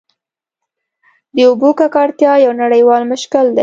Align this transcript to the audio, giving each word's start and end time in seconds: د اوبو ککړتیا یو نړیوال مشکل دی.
د 1.35 1.37
اوبو 1.49 1.69
ککړتیا 1.79 2.33
یو 2.45 2.51
نړیوال 2.63 3.03
مشکل 3.11 3.45
دی. 3.55 3.59